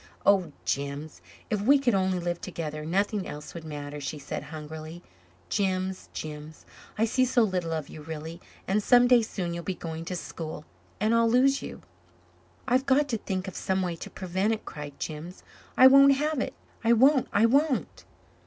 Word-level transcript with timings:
"Oh, 0.25 0.51
Jims, 0.65 1.21
if 1.51 1.61
we 1.61 1.77
could 1.77 1.93
only 1.93 2.17
live 2.17 2.41
together 2.41 2.83
nothing 2.87 3.27
else 3.27 3.53
would 3.53 3.63
matter," 3.63 4.01
she 4.01 4.17
said 4.17 4.41
hungrily. 4.45 5.03
"Jims 5.47 6.09
Jims 6.11 6.65
I 6.97 7.05
see 7.05 7.23
so 7.23 7.43
little 7.43 7.71
of 7.71 7.87
you 7.87 8.01
really 8.01 8.41
and 8.67 8.81
some 8.81 9.07
day 9.07 9.21
soon 9.21 9.53
you'll 9.53 9.61
be 9.63 9.75
going 9.75 10.03
to 10.05 10.15
school 10.15 10.65
and 10.99 11.13
I'll 11.13 11.29
lose 11.29 11.61
you." 11.61 11.83
"I've 12.67 12.87
got 12.87 13.09
to 13.09 13.17
think 13.19 13.47
of 13.47 13.55
some 13.55 13.83
way 13.83 13.95
to 13.97 14.09
prevent 14.09 14.53
it," 14.53 14.65
cried 14.65 14.99
Jims. 14.99 15.43
"I 15.77 15.85
won't 15.85 16.15
have 16.15 16.39
it. 16.39 16.55
I 16.83 16.93
won't 16.93 17.27
I 17.31 17.45
won't." 17.45 18.03